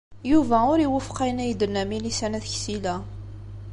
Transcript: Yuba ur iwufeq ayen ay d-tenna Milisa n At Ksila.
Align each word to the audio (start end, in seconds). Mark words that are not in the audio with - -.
Yuba 0.31 0.57
ur 0.71 0.79
iwufeq 0.85 1.17
ayen 1.25 1.43
ay 1.43 1.53
d-tenna 1.53 1.83
Milisa 1.89 2.27
n 2.27 2.37
At 2.37 2.47
Ksila. 2.53 2.95